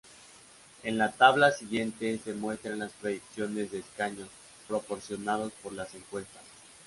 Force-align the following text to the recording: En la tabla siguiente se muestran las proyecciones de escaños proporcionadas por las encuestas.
En 0.81 0.97
la 0.97 1.11
tabla 1.11 1.51
siguiente 1.51 2.17
se 2.23 2.33
muestran 2.33 2.79
las 2.79 2.91
proyecciones 2.91 3.71
de 3.71 3.81
escaños 3.81 4.29
proporcionadas 4.67 5.51
por 5.61 5.73
las 5.73 5.93
encuestas. 5.93 6.41